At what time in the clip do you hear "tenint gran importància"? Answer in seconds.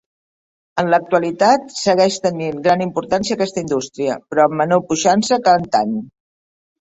2.23-3.37